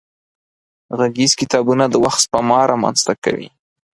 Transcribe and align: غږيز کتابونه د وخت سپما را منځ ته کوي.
غږيز 0.97 1.31
کتابونه 1.41 1.85
د 1.89 1.95
وخت 2.03 2.19
سپما 2.25 2.61
را 2.69 2.75
منځ 2.83 2.99
ته 3.07 3.13
کوي. 3.23 3.49